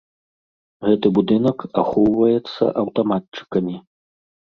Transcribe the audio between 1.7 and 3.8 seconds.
ахоўваецца аўтаматчыкамі.